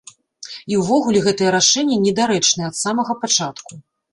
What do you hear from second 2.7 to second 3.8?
ад самага пачатку.